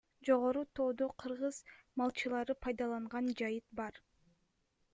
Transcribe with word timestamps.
Жогору 0.27 0.61
тоодо— 0.77 1.07
кыргыз 1.23 1.57
малчылары 2.01 2.55
пайдаланган 2.65 3.31
жайыт 3.43 3.67
бар. 3.81 4.01